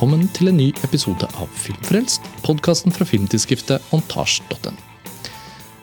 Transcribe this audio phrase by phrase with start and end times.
[0.00, 4.70] velkommen til en ny episode av Filmfrelst, podkasten fra filmtidsskriftet montasj.no.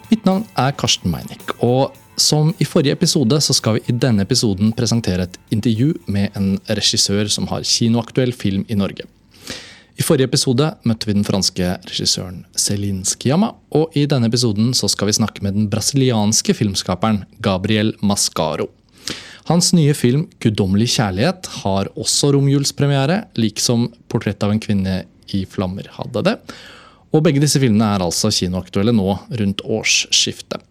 [0.09, 4.25] Mitt navn er Karsten Meinick, og som i forrige episode så skal vi i denne
[4.25, 9.05] episoden presentere et intervju med en regissør som har kinoaktuell film i Norge.
[10.01, 14.89] I forrige episode møtte vi den franske regissøren Céline Sciamma, og i denne episoden så
[14.89, 18.71] skal vi snakke med den brasilianske filmskaperen Gabriel Mascaro.
[19.47, 24.97] Hans nye film 'Guddommelig kjærlighet' har også romjulspremiere, liksom 'Portrett av en kvinne
[25.31, 26.35] i flammer' hadde det.
[27.15, 29.07] Og begge disse filmene er altså kinoaktuelle nå
[29.39, 30.66] rundt årsskiftet.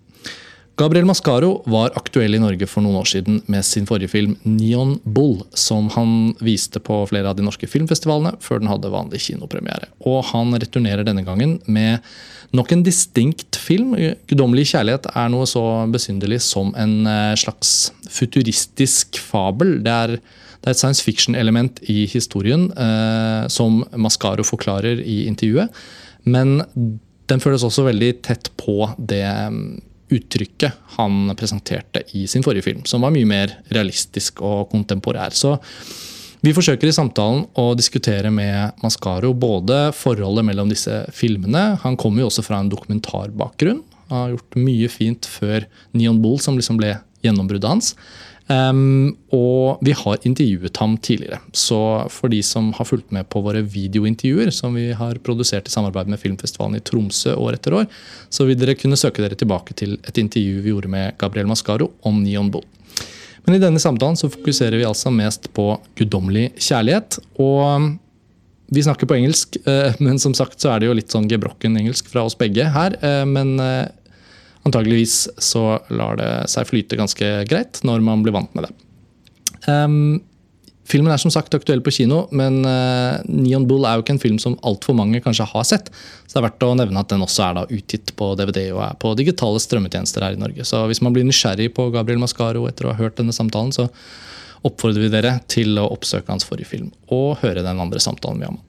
[0.77, 4.99] Gabriel Mascaro var aktuell i Norge for noen år siden med sin forrige film 'Neon
[5.09, 9.89] Bull', som han viste på flere av de norske filmfestivalene før den hadde vanlig kinopremiere.
[10.05, 12.05] Og han returnerer denne gangen med
[12.53, 13.97] nok en distinkt film.
[13.97, 19.79] 'Guddommelig kjærlighet' er noe så besynderlig som en eh, slags futuristisk fabel.
[19.81, 20.21] Det er,
[20.61, 25.73] det er et science fiction-element i historien eh, som Mascaro forklarer i intervjuet.
[26.29, 26.59] Men
[27.33, 29.25] den føles også veldig tett på det
[30.13, 35.35] uttrykket han presenterte i sin forrige film, som var mye mer realistisk og kontemporær.
[35.35, 35.57] Så
[36.45, 42.23] vi forsøker i samtalen å diskutere med Mascaro både forholdet mellom disse filmene Han kommer
[42.23, 43.81] jo også fra en dokumentarbakgrunn.
[44.11, 46.93] Han har gjort mye fint før Neon Bull, som liksom ble
[47.25, 47.95] gjennombruddet hans.
[48.47, 51.41] Um, og vi har intervjuet ham tidligere.
[51.51, 51.79] Så
[52.15, 56.13] for de som har fulgt med på våre videointervjuer, som vi har produsert i samarbeid
[56.13, 57.91] med Filmfestivalen i Tromsø år etter år,
[58.31, 61.91] så vil dere kunne søke dere tilbake til et intervju vi gjorde med Gabriel Mascaro
[62.07, 62.65] om Neon Bull.
[63.47, 67.19] Men i denne samtalen så fokuserer vi altså mest på guddommelig kjærlighet.
[67.43, 67.93] Og
[68.75, 71.79] vi snakker på engelsk, eh, men som sagt så er det jo litt sånn gebrokken
[71.79, 72.99] engelsk fra oss begge her.
[73.03, 73.87] Eh, men eh,
[74.67, 78.73] Antageligvis så lar det seg flyte ganske greit når man blir vant med det.
[79.67, 80.19] Um,
[80.87, 84.23] filmen er som sagt aktuell på kino, men uh, Neon Bull er jo ikke en
[84.23, 85.91] film som altfor mange kanskje har sett.
[86.27, 88.83] Så det er verdt å nevne at den også er da utgitt på DVD og
[88.89, 90.67] er på digitale strømmetjenester her i Norge.
[90.67, 93.89] Så hvis man blir nysgjerrig på Gabriel Mascaro etter å ha hørt denne samtalen, så
[94.67, 98.49] oppfordrer vi dere til å oppsøke hans forrige film og høre den andre samtalen vi
[98.49, 98.65] har med.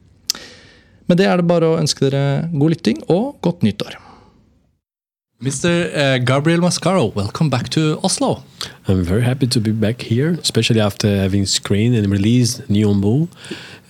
[1.07, 3.95] Med det er det bare å ønske dere god lytting og godt nyttår.
[5.41, 5.95] Mr.
[5.95, 8.43] Uh, Gabriel Mascaro, welcome back to Oslo.
[8.87, 13.29] I'm very happy to be back here, especially after having screened and released Neon Bull.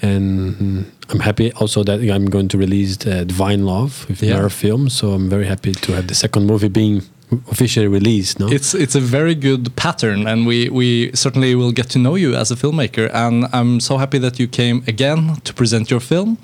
[0.02, 4.46] And I'm happy also that I'm going to release Divine Love with yeah.
[4.50, 4.90] Film.
[4.90, 7.04] So I'm very happy to have the second movie being
[7.50, 8.42] officially released.
[8.42, 12.16] No, it's it's a very good pattern, and we we certainly will get to know
[12.16, 13.10] you as a filmmaker.
[13.14, 16.38] And I'm so happy that you came again to present your film.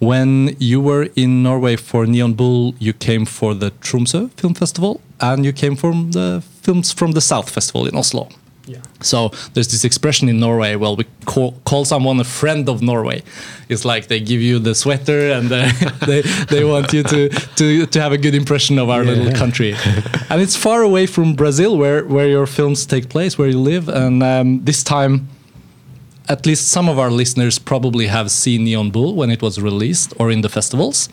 [0.00, 5.00] When you were in Norway for Neon Bull, you came for the Tromsø Film Festival,
[5.20, 8.28] and you came from the films from the South Festival in Oslo.
[8.66, 8.82] Yeah.
[9.02, 10.76] So there's this expression in Norway.
[10.76, 13.22] Well, we call, call someone a friend of Norway.
[13.68, 15.70] It's like they give you the sweater and they
[16.06, 19.12] they, they want you to, to to have a good impression of our yeah.
[19.12, 19.74] little country.
[20.30, 23.88] and it's far away from Brazil, where where your films take place, where you live.
[23.88, 25.28] And um, this time
[26.28, 30.12] at least some of our listeners probably have seen Neon Bull when it was released
[30.18, 31.08] or in the festivals.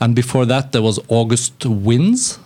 [0.00, 2.38] And before that, there was August Winds,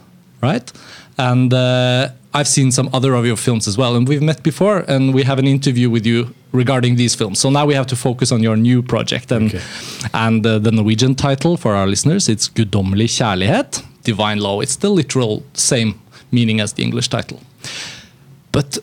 [0.43, 0.72] right?
[1.19, 3.97] And uh, I've seen some other of your films as well.
[3.97, 7.38] And we've met before, and we have an interview with you regarding these films.
[7.38, 9.33] So now we have to focus on your new project.
[9.33, 9.62] And, okay.
[10.12, 14.62] and uh, the Norwegian title for our listeners, it's Guddommelig kjærlighet, Divine Love.
[14.62, 15.94] It's the literal same
[16.31, 17.41] meaning as the English title.
[18.53, 18.78] But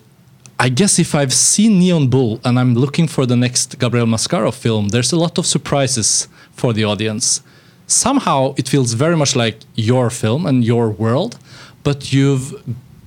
[0.63, 4.53] I guess if I've seen Neon Bull and I'm looking for the next Gabriel Mascaro
[4.53, 7.41] film, there's a lot of surprises for the audience.
[7.85, 11.37] Somehow it feels very much like your film and your world,
[11.83, 12.53] but you've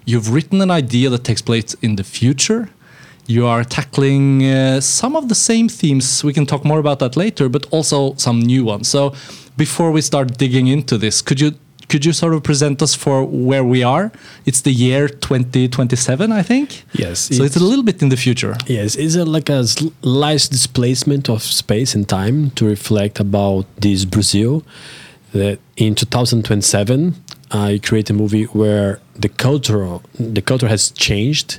[0.04, 2.68] you've written an idea that takes place in the future.
[3.26, 6.22] You are tackling uh, some of the same themes.
[6.22, 8.86] We can talk more about that later, but also some new ones.
[8.86, 9.14] So,
[9.56, 11.54] before we start digging into this, could you
[11.88, 14.10] could you sort of present us for where we are?
[14.44, 16.84] It's the year 2027, I think.
[16.92, 17.20] Yes.
[17.20, 18.56] So it's, it's a little bit in the future.
[18.66, 24.04] Yes, it's a, like a slight displacement of space and time to reflect about this
[24.04, 24.64] Brazil.
[25.32, 27.14] That in 2027,
[27.50, 31.58] I create a movie where the culture the culture has changed,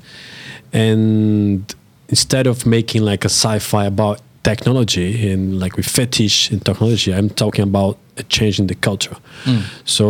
[0.73, 1.75] and
[2.09, 7.29] instead of making like a sci-fi about technology and like with fetish in technology, I'm
[7.29, 9.17] talking about a change in the culture.
[9.43, 9.61] Mm.
[9.83, 10.05] So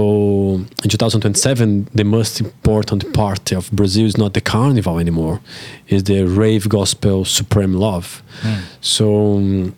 [0.83, 5.39] in 2027, the most important part of Brazil is not the carnival anymore;
[5.87, 8.21] is the rave gospel supreme love.
[8.41, 8.59] Mm.
[8.81, 9.05] So
[9.37, 9.75] um,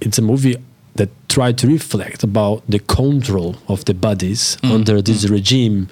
[0.00, 0.56] it's a movie
[0.94, 4.74] that tried to reflect about the control of the bodies mm.
[4.74, 5.88] under this regime,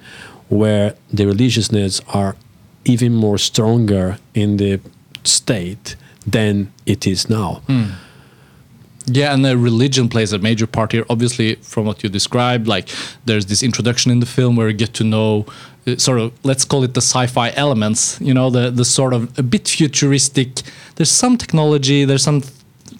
[0.49, 2.35] where the religiousness are
[2.83, 4.79] even more stronger in the
[5.23, 5.95] state
[6.27, 7.61] than it is now.
[7.67, 7.91] Mm.
[9.11, 11.05] Yeah, and the religion plays a major part here.
[11.09, 12.89] Obviously, from what you described, like
[13.25, 15.45] there's this introduction in the film where you get to know
[15.87, 18.19] uh, sort of let's call it the sci-fi elements.
[18.21, 20.61] You know, the the sort of a bit futuristic.
[20.95, 22.05] There's some technology.
[22.05, 22.43] There's some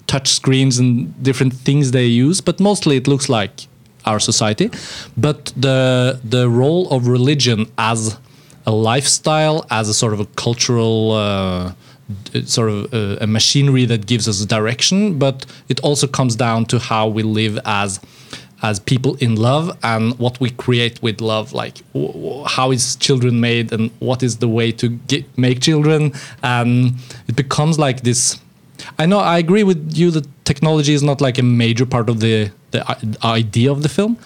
[0.06, 3.66] touch screens and different things they use, but mostly it looks like
[4.04, 4.70] our society.
[5.16, 8.18] But the the role of religion as
[8.66, 11.12] a lifestyle, as a sort of a cultural.
[11.12, 11.72] Uh,
[12.44, 16.78] sort of uh, a machinery that gives us direction, but it also comes down to
[16.78, 18.00] how we live as
[18.62, 21.52] as people in love and what we create with love.
[21.52, 25.60] Like w- w- how is children made and what is the way to get, make
[25.60, 26.12] children,
[26.42, 26.94] and
[27.28, 28.38] it becomes like this.
[28.98, 32.20] I know I agree with you that technology is not like a major part of
[32.20, 32.84] the the
[33.24, 34.16] idea of the film,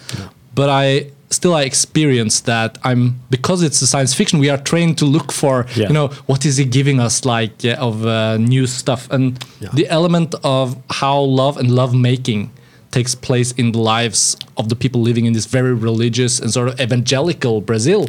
[0.53, 4.39] but I still I experience that I'm because it's a science fiction.
[4.39, 5.87] We are trained to look for Yeah.
[5.87, 9.69] you know what is he giving us like uh, of uh, new stuff and Yeah.
[9.73, 12.49] the element of how love and love making
[12.91, 16.67] takes place in the lives of the people living in this very religious and sort
[16.69, 18.07] of evangelical Brazil.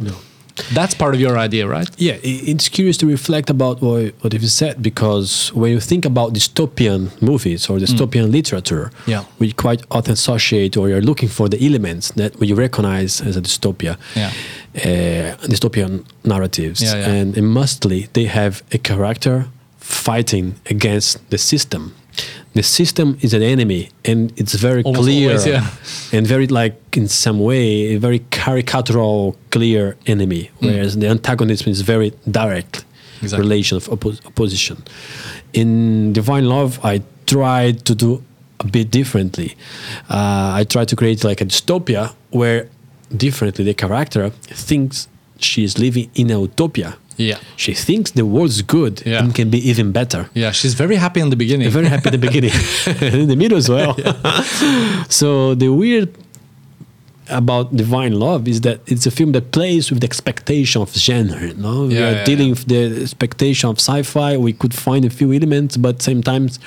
[0.73, 1.87] That's part of your idea, right?
[1.97, 6.33] Yeah, it's curious to reflect about what, what you said because when you think about
[6.33, 9.23] dystopian movies or dystopian literature, Yeah.
[9.39, 13.41] we quite often associate or you're looking for the elements that we recognize as a
[13.41, 14.31] dystopia, Yeah.
[14.75, 17.09] uh, dystopian narratives, Yeah, yeah.
[17.09, 19.45] and, and mostly they have a character
[19.79, 21.93] fighting against the system.
[22.57, 26.17] The system is an enemy, and it's very Almost clear always, yeah.
[26.17, 31.81] and very like in some way a very caricatural clear enemy whereas the antagonism is
[31.93, 32.09] very
[32.39, 32.75] direct
[33.21, 33.43] Exactly.
[33.47, 34.77] relation of oppo- opposition
[35.53, 35.69] in
[36.19, 36.95] divine love i
[37.35, 38.11] tried to do
[38.65, 39.49] a bit differently
[40.09, 42.03] uh, i tried to create like a dystopia
[42.39, 42.61] where
[43.25, 44.23] differently the character
[44.69, 45.07] thinks
[45.47, 47.37] she is living in a utopia Yeah.
[47.55, 49.19] she thinks the world's good Yeah.
[49.23, 51.69] and can be even better Yeah, she's very happy in the beginning.
[51.71, 52.53] very happy in the beginning,
[53.21, 53.95] in the middle as well.
[55.09, 56.09] so the weird
[57.29, 61.41] about divine love is that it's a film that plays with the expectation of genre.
[61.47, 61.85] You know?
[61.87, 62.53] we Yeah, are yeah, dealing yeah.
[62.53, 64.37] with the expectation of sci-fi.
[64.37, 66.57] We could find a few elements, but sometimes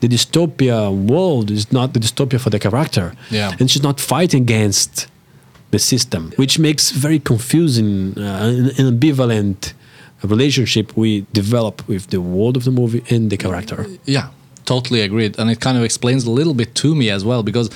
[0.00, 3.12] the dystopia world is not the dystopia for the character.
[3.30, 3.52] Yeah.
[3.60, 5.08] and she's not fighting against
[5.72, 9.74] the system, which makes very confusing, uh, an an ambivalent
[10.26, 13.86] relationship we develop with the world of the movie and the character.
[14.04, 14.30] Yeah,
[14.64, 15.38] totally agreed.
[15.38, 17.70] And it kind of explains a little bit to me as well because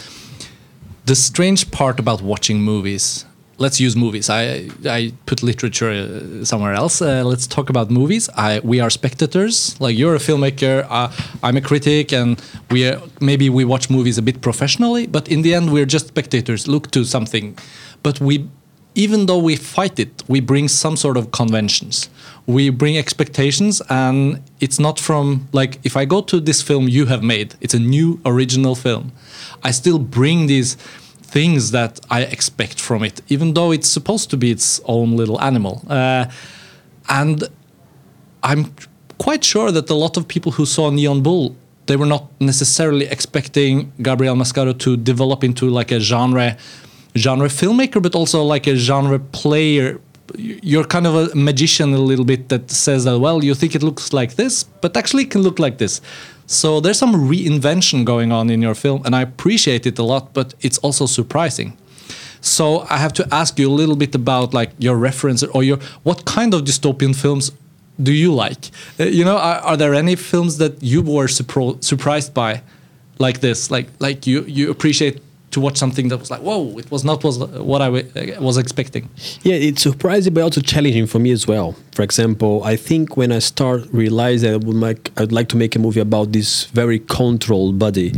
[1.05, 3.25] the strange part about watching movies.
[3.59, 4.29] Let's use movies.
[4.29, 7.01] I I put literature uh, somewhere else.
[7.01, 8.29] Uh, let's talk about movies.
[8.37, 9.81] I we are spectators.
[9.81, 11.09] Like you're a filmmaker, uh,
[11.45, 15.07] I'm a critic, and we are, maybe we watch movies a bit professionally.
[15.07, 16.67] But in the end, we're just spectators.
[16.67, 17.57] Look to something,
[18.03, 18.49] but we
[18.95, 22.11] even though we fight it, we bring some sort of conventions.
[22.47, 27.07] We bring expectations, and it's not from like if I go to this film you
[27.07, 29.13] have made, it's a new original film.
[29.63, 30.75] I still bring these
[31.23, 35.41] things that I expect from it, even though it's supposed to be its own little
[35.41, 35.83] animal.
[35.89, 36.27] Uh,
[37.09, 37.45] and
[38.43, 38.75] I'm
[39.19, 41.57] quite sure that a lot of people who saw Neon Bull,
[41.87, 46.57] they were not necessarily expecting Gabriel Mascaro to develop into like a genre
[47.17, 50.01] genre filmmaker, but also like a genre player.
[50.37, 53.83] You're kind of a magician a little bit that says that well, you think it
[53.83, 56.01] looks like this, but actually it can look like this.
[56.47, 60.35] So there's some reinvention going on in your film, and I appreciate it a lot,
[60.35, 61.77] but it's also surprising.
[62.41, 65.79] So I have to ask you a little bit about like your reference or your
[66.03, 67.53] what kind of dystopian films
[68.03, 68.71] do you like?
[68.99, 72.63] Uh, you know, are, are there any films that you were surprised by,
[73.19, 73.71] like this?
[73.71, 75.21] Like like you you appreciate
[75.53, 78.57] to watch something that was like whoa, it was not was what I uh, was
[78.59, 79.09] expecting.
[79.43, 81.77] Yeah, it's surprising but also challenging for me as well.
[81.93, 85.77] For example, I think when I start realizing I would make, I'd like to make
[85.77, 88.15] a movie about this very controlled body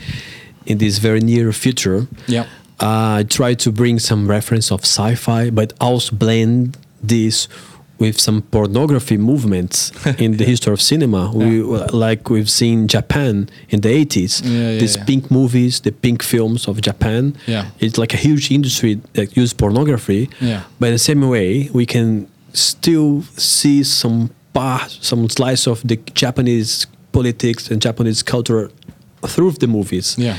[0.66, 2.06] in this very near future.
[2.26, 2.46] Yeah.
[2.80, 7.48] uh, I try to bring some reference of sci-fi, but also blend this
[7.98, 11.30] with some pornography movements in the history of cinema.
[11.32, 14.42] We like we've seen Japan in the 80s.
[14.44, 15.04] Yeah, yeah, these yeah.
[15.04, 17.36] pink movies, the pink films of Japan.
[17.46, 17.70] Yeah.
[17.78, 20.28] It's like a huge industry that use pornography.
[20.40, 20.64] Yeah.
[20.78, 25.96] But in the same way, we can still see some part, some slice of the
[26.14, 28.70] Japanese politics and Japanese culture
[29.26, 30.16] through the movies.
[30.18, 30.36] Yeah.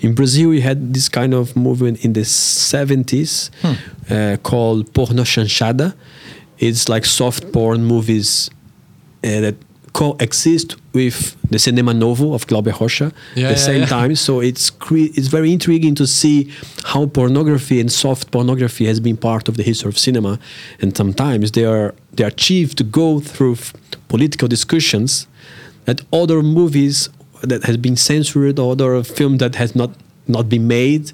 [0.00, 3.50] In Brazil, we had this kind of movement in the 70s
[4.10, 5.94] uh, called porno chanchada.
[6.58, 8.50] It's like soft porn movies
[9.24, 9.54] uh, that
[9.92, 13.86] coexist with the cinema novo of Glauber Rocha Yeah, at the yeah, same yeah.
[13.86, 14.14] time.
[14.16, 16.50] So it's cre- it's very intriguing to see
[16.84, 20.38] how pornography and soft pornography has been part of the history of cinema,
[20.80, 23.72] and sometimes they are they achieve to go through f-
[24.08, 25.26] political discussions
[25.86, 27.08] that other movies
[27.42, 29.90] that has been censored or a film that has not
[30.26, 31.12] not been made,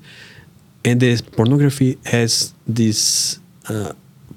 [0.84, 3.92] and the pornography has this uh,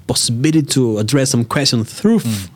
[0.08, 2.50] possibility to address some questions through f-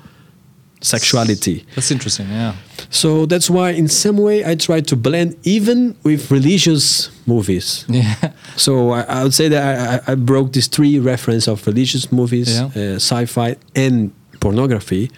[0.80, 1.64] sexuality.
[1.76, 2.28] That's interesting.
[2.28, 2.54] Yeah.
[2.90, 7.84] So that's why, in some way, I try to blend even with religious movies.
[7.92, 8.32] Yeah.
[8.56, 12.10] So I, I would say that I, I, I broke these three reference of religious
[12.10, 12.64] movies, Yeah.
[12.74, 15.10] uh, sci-fi, and pornography,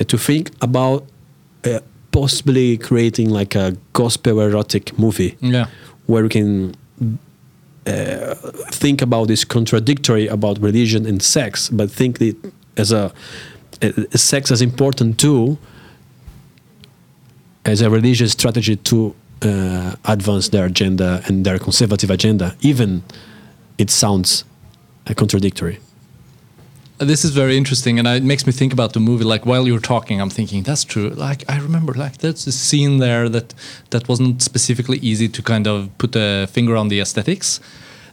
[0.00, 1.06] uh, to think about
[1.64, 1.78] uh,
[2.10, 5.66] possibly creating like a gospel erotic movie Yeah.
[6.06, 6.74] where we can
[7.86, 12.36] think about this contradictory about religion and sex, but think it
[12.76, 13.12] as a,
[13.80, 15.56] a sex as important too
[17.64, 23.02] as a religious strategy to uh, advance their agenda and their conservative agenda, even
[23.76, 24.44] it sounds
[25.06, 25.78] uh, contradictory.
[26.98, 29.24] This is very interesting, and it makes me think about the movie.
[29.24, 31.10] Like while you're talking, I'm thinking that's true.
[31.10, 33.52] Like I remember, like there's a scene there that
[33.90, 37.60] that wasn't specifically easy to kind of put a finger on the aesthetics.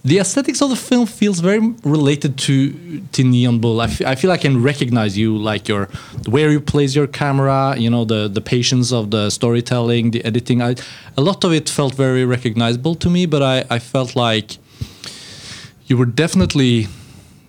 [0.04, 3.80] The aesthetics of the film feels very related to to Neon Bull.
[3.80, 5.86] I, I feel I can recognize you, like your
[6.28, 10.62] where you place your camera, you know, the the patience of the storytelling, the editing.
[10.62, 10.76] I,
[11.16, 14.58] a lot of it felt very recognizable to me, but I, I felt like
[15.88, 16.88] you were definitely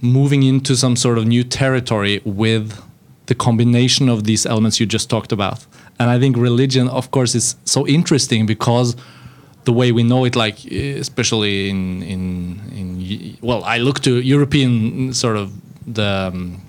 [0.04, 2.80] moving into some sort of new territory with
[3.26, 5.66] the combination of these elements you just talked about.
[5.98, 8.96] And I think religion, of course, is so interesting because
[9.64, 15.14] the way we know it, like especially in in in well, I look to European
[15.14, 15.52] sort of
[15.86, 16.60] the um,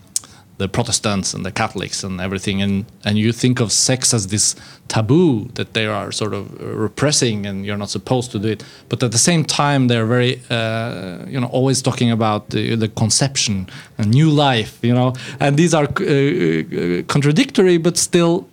[0.58, 4.56] the Protestants and the Catholics and everything, and and you think of sex as this
[4.88, 8.64] taboo that they are sort of repressing, and you're not supposed to do it.
[8.90, 12.88] But at the same time, they're very, uh, you know, always talking about the, the
[12.88, 18.48] conception, a new life, you know, and these are uh, contradictory, but still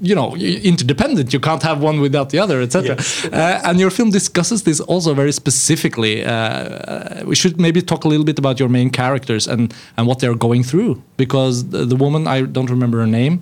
[0.00, 1.32] you know interdependent.
[1.32, 3.24] You can't have one without the other etc Yes.
[3.24, 8.08] uh, and your film discusses this also very specifically uh, we should maybe talk a
[8.08, 11.96] little bit about your main characters and and what they're going through because the, the
[11.96, 13.34] woman i don't remember her name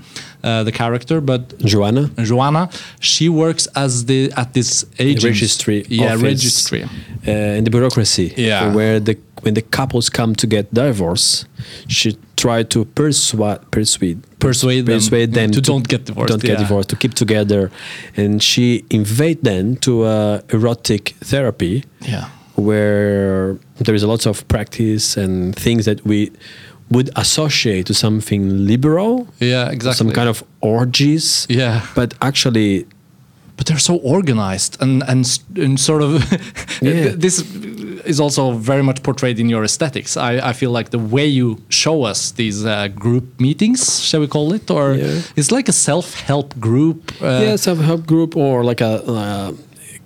[0.45, 2.69] uh, the character but Joanna, Joanna,
[3.01, 6.83] she works as the at this agent registry yeah office, registry.
[6.83, 8.73] uh, in the bureaucracy, Yeah.
[8.75, 11.45] where the when the couples come to get divorce,
[11.89, 12.17] she
[12.47, 16.65] tried to persuade persuade Persuade them, persuade them to don't get divorced, don't get yeah.
[16.65, 17.63] divorced, to keep together,
[18.17, 22.29] and she invite them to uh, erotic therapy, yeah.
[22.55, 26.31] where there is a lot of practice and things that we
[26.95, 31.81] would associate to something liberal, yeah exactly some kind of orgies, yeah.
[31.99, 32.87] But actually
[33.57, 35.23] but they're so organized and and,
[35.57, 36.11] and sort of
[36.83, 37.15] Yeah.
[37.25, 37.43] this
[38.07, 41.57] is also very much portrayed in your aesthetics I, I feel like the way you
[41.69, 45.21] show us these uh, group meetings shall we call it or Yeah.
[45.39, 49.53] it's like a self-help group uh, yeah, self-help group or like a uh,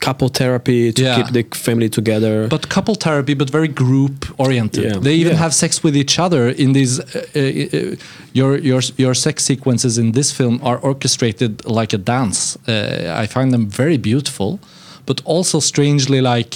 [0.07, 1.17] couple therapy to Yeah.
[1.17, 2.47] keep the family together.
[2.49, 4.99] but couple therapy but very group oriented Yeah.
[5.07, 5.43] they even Yeah.
[5.45, 7.97] have sex with each other in these uh, uh, uh,
[8.33, 13.27] your your your sex sequences in this film are orchestrated like a dance uh, i
[13.27, 14.59] find them very beautiful
[15.07, 16.53] but also strangely like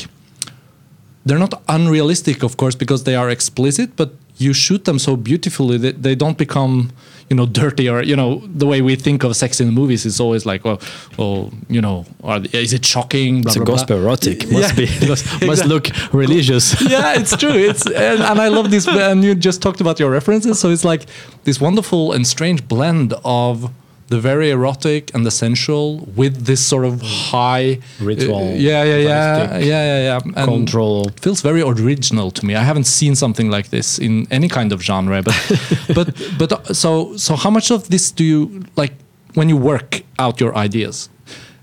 [1.24, 5.78] they're not unrealistic of course because they are explicit but you shoot them so beautifully
[5.78, 6.90] that they don't become
[7.30, 10.04] you know dirty or you know the way we think of sex in the movies
[10.04, 10.80] is always like well
[11.16, 13.74] well you know are, is it shocking blah, it's a blah, blah.
[13.74, 14.42] gospel erotic.
[14.42, 14.58] Yeah.
[14.58, 16.80] Must be must, must look religious.
[16.94, 17.52] yeah, it's true.
[17.52, 18.86] It's and, and I love this.
[18.86, 21.06] And you just talked about your references, so it's like
[21.44, 23.70] this wonderful and strange blend of
[24.08, 28.96] the very erotic and the sensual with this sort of high Ritual, Uh, yeah, yeah,
[28.98, 30.20] yeah, yeah, yeah, yeah.
[30.36, 31.10] And Control.
[31.20, 32.54] feels very original to me.
[32.54, 35.22] I haven't seen something like this in any kind of genre.
[35.22, 35.34] But
[35.94, 36.08] but
[36.38, 38.92] but uh, so so how much of this do you like
[39.34, 41.08] when you work out your ideas?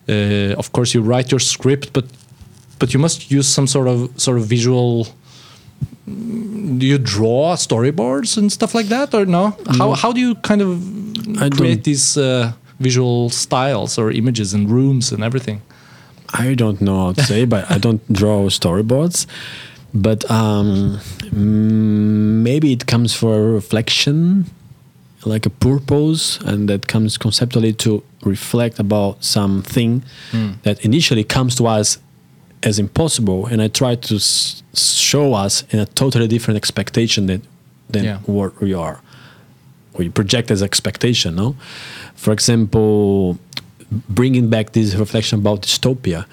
[0.09, 2.05] Uh, of course, you write your script, but
[2.79, 5.07] but you must use some sort of sort of visual.
[6.79, 9.55] Do you draw storyboards and stuff like that, or no?
[9.77, 10.69] How how do you kind of
[11.39, 15.61] I create these uh, visual styles or images and rooms and everything?
[16.33, 19.25] I don't know how to say, but I don't draw storyboards.
[19.93, 24.45] But um, mm, maybe it comes for a reflection,
[25.25, 30.03] like a purpose, and that comes conceptually to reflect about something
[30.63, 31.97] that initially comes to us
[32.63, 37.41] as impossible, and I try to s- show us in a totally different expectation that
[37.89, 38.17] than Yeah.
[38.25, 39.01] what we are.
[39.97, 41.55] We project as expectation, no?
[42.15, 43.37] For example,
[44.09, 46.25] bringing back this reflection about dystopia,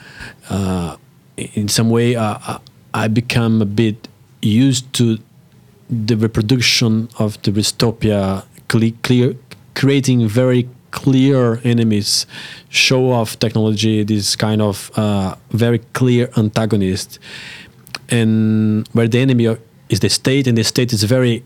[0.50, 0.96] uh,
[1.36, 2.60] in some way, uh, I-
[2.94, 4.08] I become a bit
[4.42, 5.18] used to
[5.90, 9.34] the reproduction of the dystopia, cle- clear,
[9.74, 12.26] creating very clear enemies,
[12.68, 17.18] show off technology, this kind of uh, very clear antagonist,
[18.08, 19.56] and where the enemy
[19.88, 21.42] is the state, and the state is very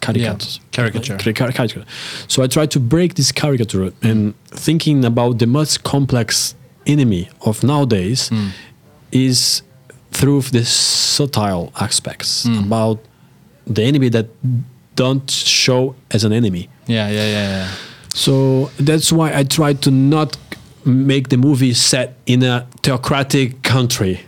[0.00, 0.60] caricature.
[0.72, 1.16] Caricature.
[1.16, 1.16] caricature.
[1.18, 1.84] Cari- cari- caricature.
[2.28, 6.54] So I try to break this caricature and thinking about the most complex
[6.86, 8.48] enemy of nowadays hmm.
[9.12, 9.62] is
[10.12, 12.58] through the subtle aspects hmm.
[12.58, 12.98] about
[13.66, 14.28] the enemy that
[14.96, 16.68] don't show as an enemy.
[16.86, 17.70] Yeah, yeah, yeah, yeah.
[18.14, 20.36] So that's why I try to not
[20.84, 24.20] make the movie set in a theocratic country.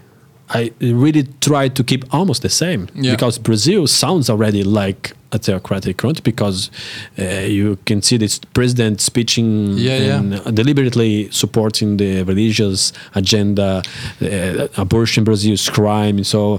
[0.51, 3.13] I really try to keep almost the same Yeah.
[3.13, 6.71] because Brazil sounds already like a theocratic country because
[7.19, 7.23] uh,
[7.59, 10.51] you can see this president speaking Yeah, yeah.
[10.53, 13.83] deliberately supporting the religious agenda,
[14.21, 16.23] uh, abortion in Brazil is crime.
[16.25, 16.59] So,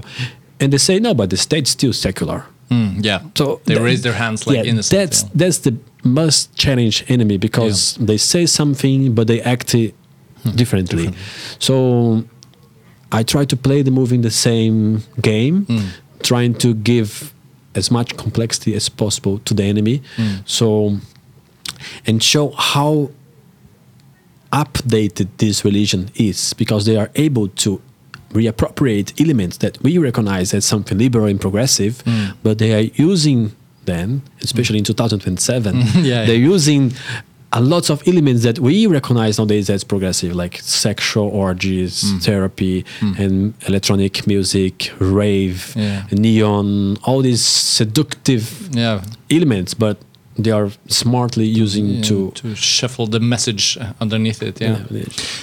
[0.60, 2.44] and they say no, but the state's still secular.
[2.70, 3.20] Mm, yeah.
[3.36, 4.98] So they tha- raise their hands like yeah, innocent.
[4.98, 5.28] That's yeah.
[5.34, 9.94] that's the most challenge enemy because they say something but they act it
[10.42, 10.56] Hmm.
[10.56, 11.10] differently.
[11.58, 12.24] So
[13.12, 15.78] I try to play the movie in the same game, Hmm.
[16.22, 17.33] trying to give
[17.74, 20.02] as much complexity as possible to the enemy.
[20.16, 20.36] Hmm.
[20.44, 20.98] So
[22.06, 23.10] and show how
[24.52, 27.82] updated this religion is because they are able to
[28.30, 32.02] reappropriate elements that we recognize as something liberal and progressive,
[32.42, 33.52] but they are using
[33.84, 36.34] then, especially in 2007, Yeah, they're yeah.
[36.34, 36.92] using
[37.54, 42.22] a lot of elements that we recognize nowadays as progressive, like sexual orgies, mm.
[42.22, 43.18] therapy, mm.
[43.18, 46.02] and electronic music, rave, Yeah.
[46.10, 49.02] neon, all these seductive yeah.
[49.30, 49.96] elements, but
[50.36, 52.30] they are smartly using yeah, to.
[52.32, 54.60] to shuffle the message underneath it.
[54.60, 54.78] Yeah.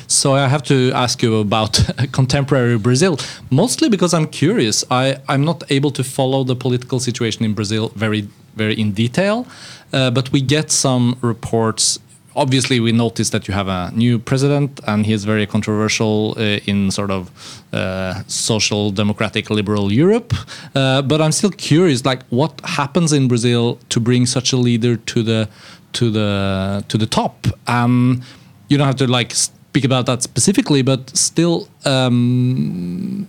[0.07, 1.79] So I have to ask you about
[2.11, 3.17] contemporary Brazil,
[3.49, 4.83] mostly because I'm curious.
[4.91, 9.45] I I'm not able to follow the political situation in Brazil very very in detail,
[9.91, 11.99] but we get some reports.
[12.33, 16.59] Obviously, we notice that you have a new president, and he is very controversial uh,
[16.65, 17.29] in sort of
[17.73, 20.33] uh, social democratic liberal Europe.
[20.73, 24.95] Uh, but I'm still curious, like what happens in Brazil to bring such a leader
[24.95, 25.49] to the
[25.93, 27.47] to the to the top?
[27.67, 28.21] Um,
[28.69, 33.27] you don't have to like speak about that specifically, but still, um,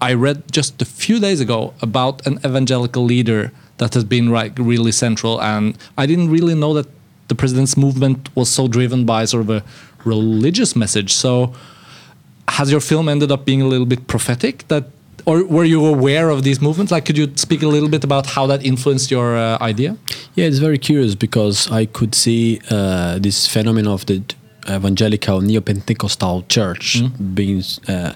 [0.00, 4.52] I read just a few days ago about an evangelical leader that has been like
[4.58, 6.86] really central, and I didn't really know that
[7.28, 9.64] the president's movement was so driven by sort of a
[10.04, 11.12] religious message.
[11.12, 11.52] So,
[12.48, 14.68] has your film ended up being a little bit prophetic?
[14.68, 14.84] That
[15.26, 16.92] or were you aware of these movements?
[16.92, 19.96] Like, could you speak a little bit about how that influenced your uh, idea?
[20.34, 24.22] Yeah, it's very curious because I could see uh, this phenomenon of the
[24.68, 27.02] evangelical neo-Pentecostal church
[27.34, 28.12] being uh,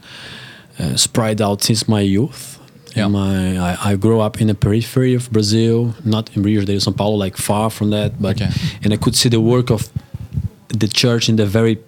[0.78, 2.53] uh, spread out since my youth.
[2.94, 3.08] Yeah.
[3.08, 6.96] My, I, I grew up in the periphery of Brazil, not in Rio de São
[6.96, 8.20] Paulo, like far from that.
[8.20, 8.50] But Okay.
[8.84, 9.88] and I could see the work of
[10.68, 11.78] the church in the very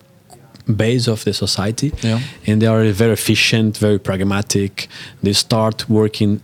[0.77, 1.93] base of the society.
[2.03, 2.21] Yeah.
[2.47, 4.89] And they are very efficient, very pragmatic.
[5.23, 6.41] They start working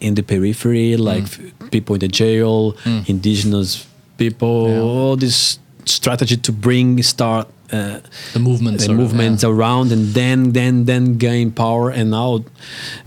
[0.00, 1.40] in the periphery, like f-
[1.70, 3.86] people in the jail, indigenous
[4.18, 4.80] people, Yeah.
[4.82, 7.98] all this strategy to bring start uh,
[8.32, 9.50] The movement, the movements yeah.
[9.50, 12.44] around and then then then gain power and now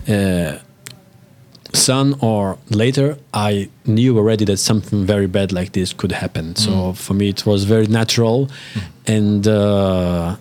[0.08, 0.58] uh,
[1.72, 6.70] son or later i knew already that something very bad like this could happen so
[6.70, 6.96] Mm.
[6.96, 8.48] for me it was very natural
[9.06, 10.36] and uh,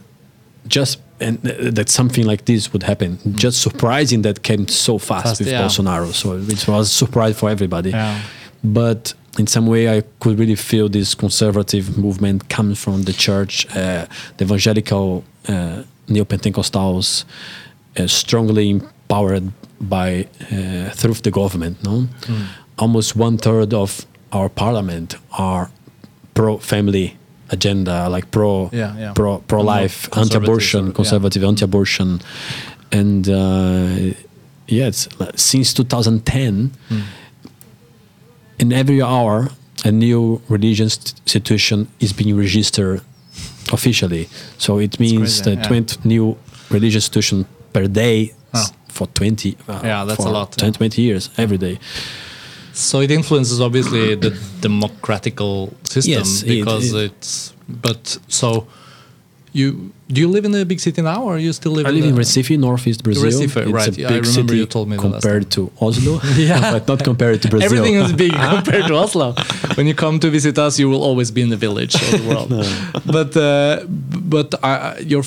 [0.67, 5.25] just and uh, that something like this would happen just surprising that came so fast,
[5.25, 5.29] Mm.
[5.29, 5.61] Fast, with yeah.
[5.63, 8.19] bolsonaro so it was a surprise for everybody Yeah.
[8.63, 13.65] but in some way i could really feel this conservative movement comes from the church
[13.75, 14.05] uh,
[14.37, 17.25] the evangelical uh, neo-pentecostals
[17.97, 22.43] uh, strongly empowered by uh, through the government no Hmm.
[22.77, 25.69] almost one third of our parliament are
[26.33, 27.17] pro-family
[27.49, 29.13] agenda like pro Yeah, yeah.
[29.13, 30.93] pro pro-life Conservative anti-abortion yeah.
[30.93, 32.19] conservative anti-abortion
[32.91, 34.13] and uh,
[34.67, 37.01] yeah it's since 2010 Hmm.
[38.59, 39.49] in every hour
[39.85, 43.01] a new religious institution is being registered
[43.71, 45.67] officially so it means that yeah.
[45.67, 46.35] 20 new
[46.69, 48.33] religious institution per day.
[48.99, 50.77] For 20 uh, Yeah, that's a lot, 10, yeah.
[50.77, 51.75] 20 years every day
[52.73, 54.31] So it influences obviously the
[54.67, 55.53] democratical
[55.93, 57.31] system Yes, because it- it's.
[57.85, 58.47] But so,
[59.59, 59.65] you
[60.13, 61.85] do you live in a big city now, or are you still live?
[61.85, 63.25] I in live in Recife, northeast Brazil.
[63.29, 63.95] Recife, it's right.
[63.97, 66.13] a Yeah, I big remember city you told me compared to Oslo,
[66.49, 66.71] Yeah.
[66.75, 67.65] but not compared to Brazil.
[67.69, 69.27] Everything is big compared to Oslo.
[69.77, 72.23] When you come to visit us, you will always be in the village of the
[72.29, 72.49] world.
[73.17, 73.85] But uh,
[74.33, 74.71] but I,
[75.13, 75.23] your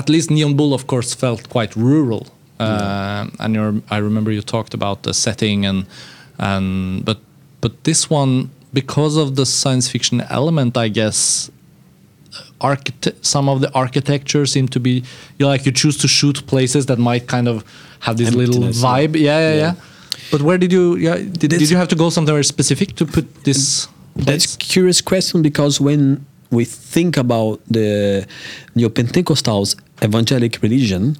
[0.00, 2.22] at least Neon Bull, of course, felt quite rural.
[2.62, 5.86] Uh, and I remember you talked about the setting and
[6.38, 7.18] and but
[7.60, 11.50] but this one because of the science fiction element, I guess.
[13.22, 14.90] Some of the architecture seem to be
[15.36, 17.64] you know, like you choose to shoot places that might kind of
[18.00, 18.88] have this little Emptiness, yeah.
[18.88, 19.14] vibe.
[19.16, 19.60] Yeah, yeah, yeah.
[19.60, 19.74] Yeah.
[20.30, 20.96] But where did you?
[20.96, 23.88] Yeah, did, did you have to go somewhere specific to put this?
[24.14, 24.56] That's place?
[24.56, 28.26] curious question because when we think about the
[28.74, 31.16] Neo-Pentecostals evangelic religion,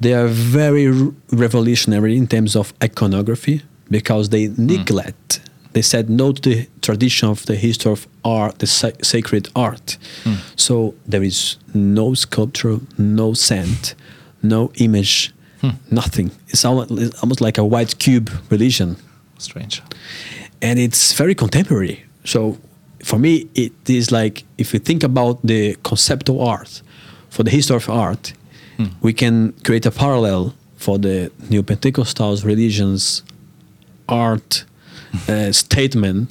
[0.00, 4.66] they are very r- revolutionary in terms of iconography because they hmm.
[4.66, 5.40] neglect.
[5.72, 9.98] They said no to the tradition of the history of art, the sa- sacred art.
[10.24, 10.34] Hmm.
[10.56, 13.94] So there is no sculpture, no scent,
[14.42, 15.70] no image, hmm.
[15.90, 16.30] nothing.
[16.48, 18.96] It's al- it's almost like a white cube religion
[19.38, 19.82] Strange.
[20.62, 22.04] and it's very contemporary.
[22.24, 22.58] So
[23.04, 26.82] for me, it is like if you think about the conceptual art
[27.30, 28.32] for the history of art,
[29.00, 33.22] we can create a parallel for the Neo Pentecostals religions
[34.08, 34.64] art
[35.28, 36.30] uh, statement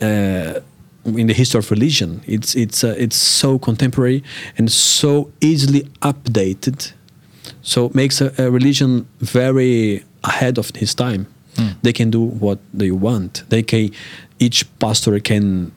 [0.00, 0.60] uh,
[1.04, 2.22] in the history of religion.
[2.26, 4.22] It's it's uh, it's so contemporary
[4.58, 6.92] and so easily updated.
[7.62, 11.26] So it makes a, a religion very ahead of his time.
[11.82, 13.44] They can do what they want.
[13.48, 13.90] They can
[14.38, 15.72] each pastor can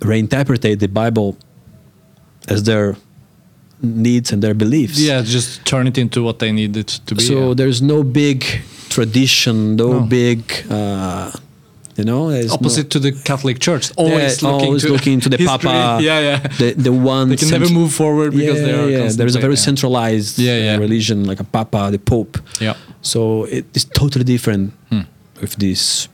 [0.00, 1.36] reinterpret the Bible
[2.48, 2.96] as their
[3.82, 4.98] needs and their beliefs.
[4.98, 7.22] Yeah, just turn it into what they need it to be.
[7.22, 7.54] So yeah.
[7.54, 8.44] there's no big
[8.88, 10.00] tradition, no, No.
[10.00, 11.30] big, uh,
[11.96, 15.28] you know, there's no- opposite to the Catholic Church, always looking always to looking to
[15.28, 15.68] the history.
[15.70, 15.98] Papa.
[16.08, 16.38] Yeah, yeah.
[16.58, 18.88] The the one they can never move forward because yeah, they are.
[18.90, 19.08] yeah.
[19.18, 19.66] There is a very yeah.
[19.68, 20.76] centralized Yeah, uh, yeah.
[20.86, 22.38] religion, like a Papa, the Pope.
[22.60, 22.74] Yeah.
[23.02, 25.04] So it is totally different Hmm.
[25.40, 26.08] with this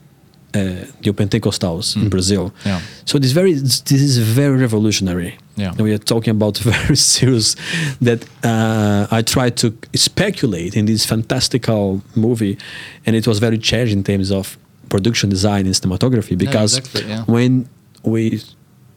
[0.54, 2.48] uh, Neo Pentecostals in Brazil.
[2.62, 2.68] Hmm.
[2.68, 2.80] Yeah.
[3.04, 5.32] So this very this is very revolutionary.
[5.56, 5.70] Yeah.
[5.70, 7.56] And we are talking about very serious
[8.00, 12.58] that uh, I tried to speculate in this fantastical movie,
[13.06, 14.56] and it was very challenging in terms of
[14.88, 17.24] production design and cinematography because exactly, yeah.
[17.24, 17.68] when
[18.02, 18.42] we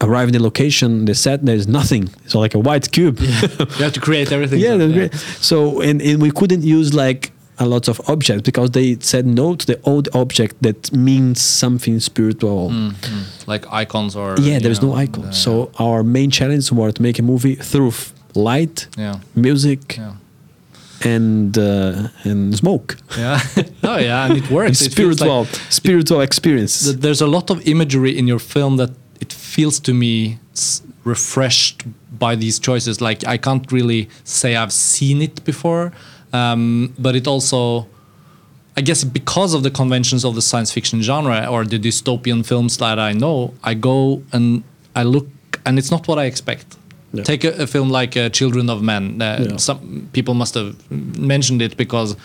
[0.00, 2.08] arrived in the location, the set there's nothing.
[2.26, 3.18] So like a white cube.
[3.20, 3.28] You
[3.84, 4.60] have to create everything.
[4.66, 5.46] yeah, so, that's.
[5.46, 9.54] So and, and we couldn't use like a lot of objects because they said no
[9.56, 12.70] to the old object that means something spiritual.
[12.70, 13.46] Mm, mm.
[13.48, 14.34] Like icons or.
[14.38, 15.22] Yeah, you there is no know, icon.
[15.26, 17.92] the- so our main challenge was to make a movie through
[18.34, 19.20] light, Yeah.
[19.34, 20.12] music, Yeah.
[21.02, 22.96] and uh, and smoke.
[23.18, 23.40] Yeah.
[23.84, 24.78] oh yeah, and it works.
[24.92, 26.84] Spiritual, like spiritual experience.
[26.84, 28.90] th- there's a lot of imagery in your film that
[29.20, 31.84] it feels to me s- refreshed
[32.18, 33.00] by these choices.
[33.00, 35.92] Like I can't really say I've seen it before,
[36.32, 37.86] um, but it also.
[38.78, 42.76] I guess because of the conventions of the science fiction genre or the dystopian films
[42.76, 44.62] that I know, I go and
[44.94, 45.26] I look,
[45.64, 46.76] and it's not what I expect.
[47.14, 47.22] Yeah.
[47.24, 49.22] Take a, a film like uh, Children of Men.
[49.22, 49.56] Uh, Yeah.
[49.56, 50.74] Some people must have
[51.18, 52.16] mentioned it because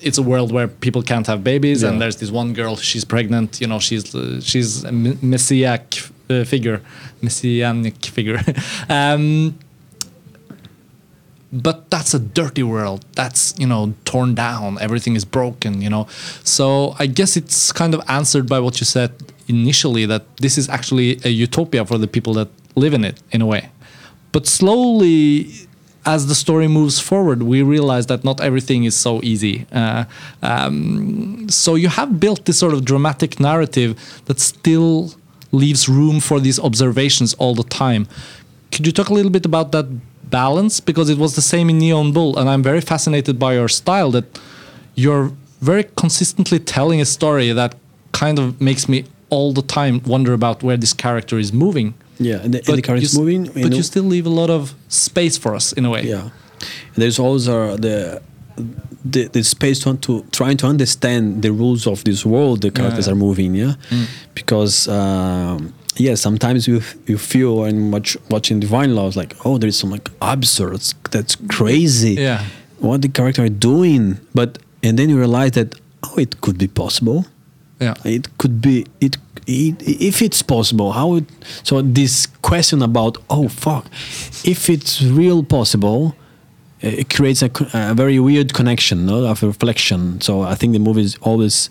[0.00, 2.76] it's a world where people can't have babies, and there's this one girl.
[2.76, 3.60] She's pregnant.
[3.62, 6.80] You know, she's uh, she's a me- messianic uh, figure,
[7.22, 8.40] messianic figure.
[8.90, 9.54] um,
[11.52, 13.04] but that's a dirty world.
[13.14, 14.78] That's you know torn down.
[14.80, 16.06] Everything is broken you know.
[16.44, 19.12] So i guess it's kind of answered by what you said
[19.48, 23.42] initially that this is actually a utopia for the people that live in it in
[23.42, 23.70] a way.
[24.32, 25.50] But slowly
[26.06, 29.66] as the story moves forward we realize that not everything is so easy.
[29.72, 30.04] Uh,
[30.42, 35.12] um, so you have built this sort of dramatic narrative that still
[35.52, 38.06] leaves room for these observations all the time.
[38.70, 39.86] Could you talk a little bit about that
[40.30, 43.68] balance because it was the same in neon bull and i'm very fascinated by your
[43.68, 44.24] style that
[44.94, 47.74] you're very consistently telling a story that
[48.12, 52.42] kind of makes me all the time wonder about where this character is moving yeah,
[52.44, 53.44] and the, and the character is moving.
[53.64, 56.28] but you still leave a lot of space for us in a way Yeah,
[56.94, 58.20] and there's also the
[59.04, 63.06] the, the space to, to trying to understand the rules of this world the characters
[63.06, 63.12] yeah.
[63.12, 63.54] are moving.
[63.54, 64.06] Yeah, Mm.
[64.34, 69.68] because um, yeah, sometimes you you feel and watch watching Divine Laws like oh there
[69.68, 72.14] is some like absurd that's crazy.
[72.14, 72.44] Yeah.
[72.78, 76.68] what the character are doing, but and then you realize that oh it could be
[76.68, 77.26] possible.
[77.80, 80.92] yeah It could be it, it if it's possible.
[80.92, 81.24] How it,
[81.62, 83.84] so this question about oh fuck,
[84.44, 86.14] if it's real possible,
[86.82, 90.20] uh, it creates a, a very weird connection no, of reflection.
[90.20, 91.68] So I think the movie is always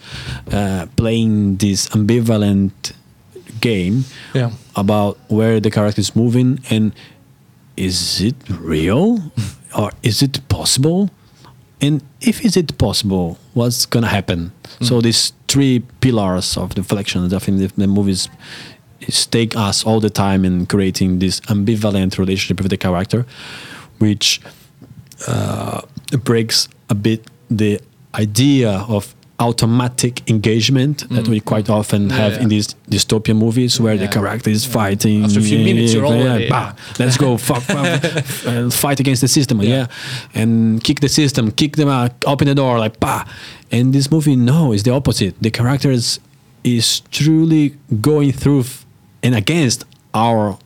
[0.51, 2.93] uh, playing this ambivalent
[3.61, 4.51] game Yeah.
[4.75, 6.91] about where the character is moving and
[7.77, 9.31] is it real
[9.77, 11.09] or is it possible?
[11.81, 14.51] And if is it possible what's gonna happen?
[14.81, 18.29] So these three pillars of the reflection i think the, the movies
[19.09, 23.25] stake us all the time in creating this ambivalent relationship with the character
[23.97, 24.39] which
[25.27, 25.81] uh,
[26.23, 27.79] breaks a bit the
[28.13, 32.41] idea of automatic engagement that we quite often have yeah.
[32.41, 34.12] in these dystopian movies where the Yeah.
[34.12, 35.23] character is fighting.
[35.23, 38.04] After a few minutes, you're yeah, already- bah, let's go fuck, fuck,
[38.45, 39.88] uh, fight against the system, yeah.
[40.34, 43.23] and kick the system, kick them out, open the door, like bah.
[43.71, 45.36] And this movie, no, it's the opposite.
[45.41, 46.19] The character is,
[46.63, 48.65] is truly going through
[49.23, 50.58] and against our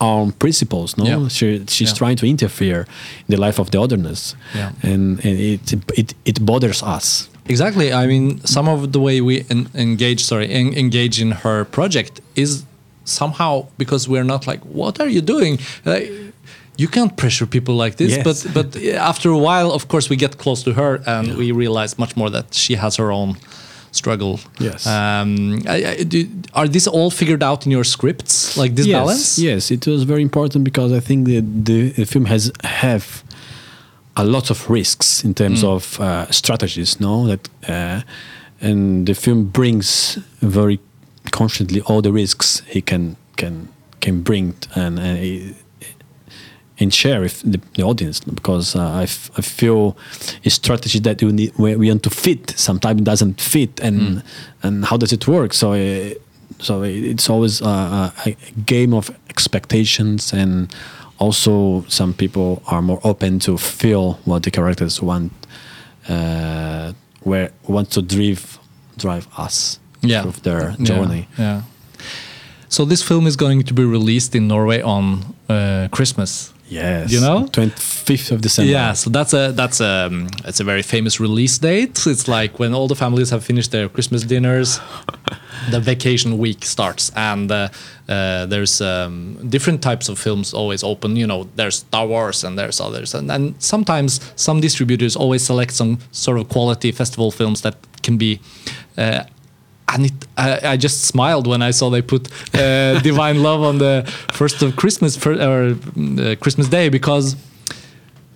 [0.00, 0.96] own principles.
[0.96, 1.28] No, Yeah.
[1.28, 1.94] she, she's Yeah.
[1.96, 2.80] trying to interfere
[3.26, 4.70] in the life of the otherness, Yeah.
[4.82, 7.28] and, and it, it it bothers us.
[7.48, 7.92] Exactly.
[7.92, 12.20] I mean, some of the way we en- engage, sorry, en- engage in her project
[12.36, 12.64] is
[13.04, 15.58] somehow because we're not like, what are you doing?
[15.84, 16.10] Like,
[16.76, 18.16] you can't pressure people like this.
[18.16, 18.24] Yes.
[18.24, 21.98] But but after a while, of course, we get close to her and we realize
[21.98, 23.36] much more that she has her own
[23.90, 24.38] struggle.
[24.60, 24.86] Yes.
[24.86, 28.96] Um, I, I, do, are these all figured out in your scripts, like this yes,
[28.96, 29.38] balance?
[29.38, 33.24] Yes, it was very important because I think the the, the film has have
[34.18, 35.68] a lot of risks in terms Mm.
[35.76, 36.98] of uh, strategies.
[37.00, 38.00] No, that uh,
[38.60, 40.78] and the film brings very
[41.30, 43.68] constantly all the risks he can can
[44.00, 44.98] can bring and.
[44.98, 45.54] and
[46.80, 49.96] and share with the, the audience because uh, I, f- I feel
[50.44, 54.22] a strategy that you need we want to fit sometimes doesn't fit and
[54.62, 56.14] and how does it work so uh,
[56.60, 60.68] so it's always uh, a, a game of expectations and
[61.18, 65.32] also some people are more open to feel what the characters want
[66.08, 68.58] uh, where want to drive
[68.96, 70.22] drive us Yeah.
[70.22, 71.62] through their Yeah, journey Yeah.
[72.68, 76.52] So this film is going to be released in Norway on uh, Christmas.
[76.68, 77.46] Yes You know?
[77.52, 81.58] 25th of December Yeah, so that's a that's a um, it's a very famous release
[81.58, 82.06] date.
[82.06, 84.80] It's like when all the families have finished their Christmas dinners,
[85.70, 87.68] the vacation week starts, and uh,
[88.08, 91.16] uh, there's um, different types of films always open.
[91.16, 95.72] You know, there's Star Wars and there's others, and and sometimes some distributors always select
[95.72, 98.40] some sort of quality festival films that can be.
[98.96, 99.24] Uh,
[99.88, 103.78] and it, I, I just smiled when I saw they put uh, Divine Love on
[103.78, 107.36] the first of Christmas or uh, Christmas Day because,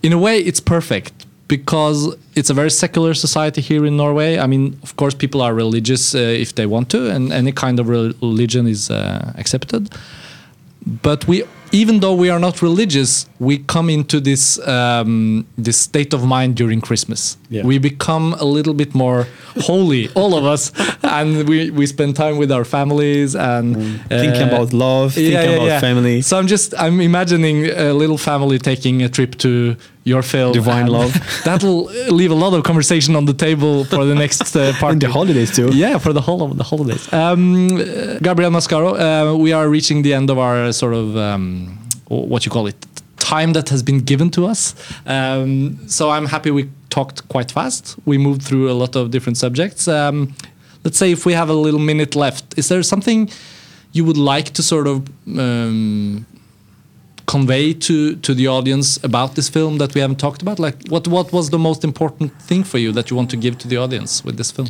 [0.01, 4.39] in a way, it's perfect because it's a very secular society here in Norway.
[4.39, 7.79] I mean, of course, people are religious uh, if they want to, and any kind
[7.79, 9.93] of religion is uh, accepted.
[10.85, 16.13] But we, even though we are not religious, we come into this um, this state
[16.13, 17.37] of mind during Christmas.
[17.49, 17.65] Yeah.
[17.65, 19.27] We become a little bit more
[19.61, 20.71] holy, all of us,
[21.19, 23.75] and we, we spend time with our families and
[24.09, 28.57] thinking uh, about love thinking about family So I'm just I'm imagining a little family
[28.59, 29.75] taking a trip to
[30.11, 30.51] your film.
[30.53, 31.13] Divine Love.
[31.45, 31.83] That'll
[32.19, 34.93] leave a lot of conversation on the table for the next uh, part.
[34.93, 37.03] and the holidays too Yeah, for the whole of the holidays.
[37.13, 41.15] Um, uh, Gabriel Mascaro, uh, we are reaching the end of our uh, sort of
[41.15, 41.77] um,
[42.09, 42.75] what you call it
[43.23, 44.75] time that has been given to us.
[45.05, 47.95] Um, so I'm happy we talked quite fast.
[48.05, 49.87] We moved through a lot of different subjects.
[49.87, 50.35] Um,
[50.83, 53.29] let's say if we have a little minute left, is there something
[53.91, 56.25] you would like to sort of um,
[57.25, 60.59] convey to to the audience about this film that we haven't talked about?
[60.59, 63.57] Like, what what was the most important thing for you that you want to give
[63.59, 64.69] to the audience with this film?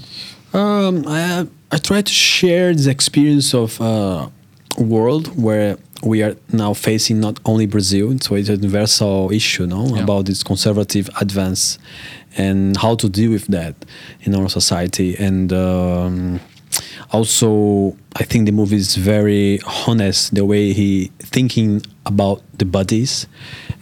[0.54, 4.30] Um, I I try to share the experience of uh,
[4.78, 9.96] world where we are now facing not only Brazil, so it's a universal issue, no,
[9.96, 10.04] Yeah.
[10.04, 11.78] about this conservative advance
[12.38, 13.76] and how to deal with that
[14.24, 16.40] in our society, and um,
[17.12, 23.28] also I think the movie is very honest the way he thinking about the bodies,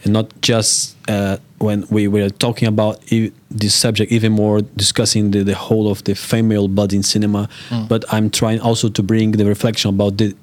[0.04, 3.00] and not just uh, when we were talking about
[3.50, 7.48] this subject even more discussing the, the whole of the female body in cinema,
[7.88, 10.34] but I'm trying also to bring the reflection about the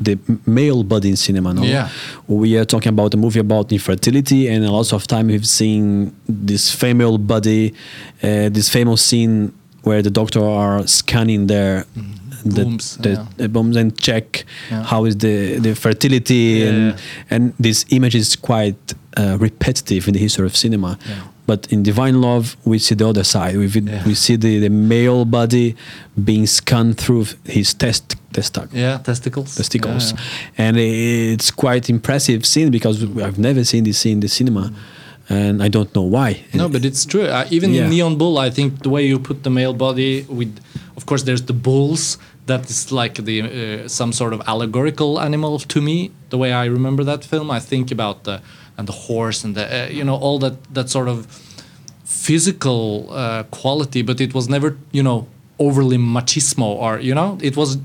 [0.00, 1.52] the male body in cinema.
[1.54, 1.62] No?
[1.62, 1.88] Yeah.
[2.26, 6.14] we are talking about a movie about infertility, and a lot of time we've seen
[6.28, 7.74] this female body,
[8.22, 11.84] uh, this famous scene where the doctor are scanning their
[12.44, 13.26] the, Boobs, the, yeah.
[13.36, 14.84] the bombs and check Yeah.
[14.84, 16.94] how is the the fertility Yeah, and
[17.30, 18.76] and this image is quite
[19.16, 20.98] uh, repetitive in the history of cinema.
[21.46, 23.56] But in Divine Love, we see the other side.
[23.56, 23.66] We
[24.06, 25.74] we see the, the male body
[26.22, 29.54] being scanned through his test testicle Yeah, testicles.
[29.56, 30.64] testicles, Yeah.
[30.68, 34.70] and it's quite impressive scene because I've never seen this scene in the cinema,
[35.28, 36.30] and I don't know why.
[36.54, 37.24] No, but it's true.
[37.26, 37.84] Uh, even Yeah.
[37.84, 40.52] in Neon Bull, I think the way you put the male body with,
[40.96, 42.18] of course, there's the bulls.
[42.46, 46.10] That is like the uh, some sort of allegorical animal to me.
[46.30, 48.40] The way I remember that film, I think about the
[48.78, 51.26] and the horse and the uh, you know all that that sort of
[52.04, 55.26] physical uh, quality, but it was never you know
[55.58, 57.78] overly machismo or you know it was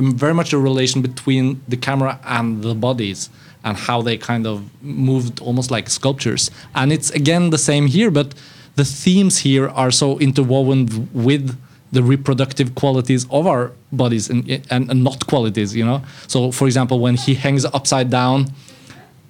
[0.00, 3.30] very much a relation between the camera and the bodies
[3.64, 6.50] and how they kind of moved almost like sculptures.
[6.74, 8.34] And it's again the same here, but
[8.76, 11.58] the themes here are so interwoven with
[11.92, 16.02] the reproductive qualities of our bodies and, and, and not qualities, you know.
[16.28, 18.46] So, for example, when he hangs upside down,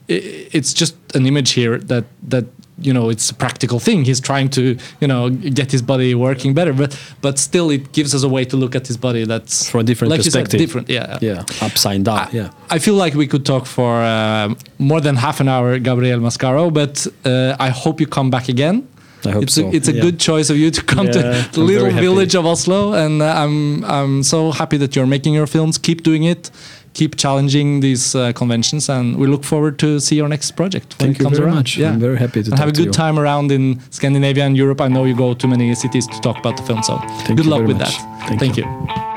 [0.09, 2.45] it's just an image here that that
[2.81, 4.05] you know it's a practical thing.
[4.05, 8.14] He's trying to you know get his body working better, but but still it gives
[8.14, 10.49] us a way to look at his body that's From a different like you said,
[10.49, 11.19] different, yeah.
[11.21, 12.19] Yeah, upside down.
[12.19, 12.51] I, yeah.
[12.71, 16.73] I feel like we could talk for uh, more than half an hour, Gabriel Mascaro,
[16.73, 18.87] but uh, I hope you come back again.
[19.27, 20.03] I hope it's so, A, it's a yeah.
[20.03, 23.21] good choice of you to come Yeah, to the I'm little village of Oslo, and
[23.23, 25.79] uh, I'm I'm so happy that you're making your films.
[25.79, 26.51] Keep doing it.
[26.92, 30.96] Keep challenging these uh, conventions, and we look forward to see your next project.
[30.98, 31.55] when Thank you very around.
[31.55, 31.79] much.
[31.79, 32.92] I'm very happy to have a good you.
[32.92, 34.81] time around in Scandinavia and Europe.
[34.81, 37.46] I know you go to many cities to talk about the film, so Thank good
[37.46, 37.96] luck with much.
[37.96, 38.26] that.
[38.29, 38.64] Thank Thank you.
[38.64, 39.10] you.